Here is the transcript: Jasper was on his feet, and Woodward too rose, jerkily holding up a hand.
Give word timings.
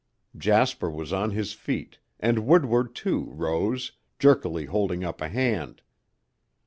Jasper 0.35 0.89
was 0.89 1.13
on 1.13 1.29
his 1.29 1.53
feet, 1.53 1.99
and 2.19 2.47
Woodward 2.47 2.95
too 2.95 3.25
rose, 3.35 3.91
jerkily 4.17 4.65
holding 4.65 5.03
up 5.03 5.21
a 5.21 5.27
hand. 5.29 5.83